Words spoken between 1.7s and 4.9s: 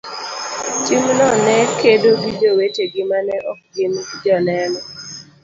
kedo gi jowetegi ma ne ok gin Joneno.